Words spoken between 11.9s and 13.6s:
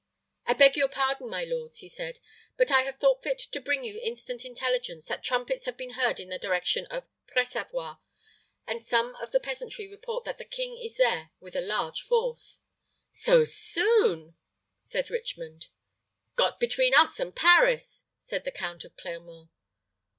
force." "So